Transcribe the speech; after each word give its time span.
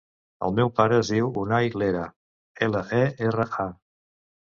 El 0.45 0.53
meu 0.59 0.69
pare 0.77 0.95
es 1.01 1.11
diu 1.15 1.27
Unay 1.41 1.69
Lera: 1.81 2.05
ela, 2.69 2.81
e, 3.01 3.03
erra, 3.29 3.47
a. 3.65 3.67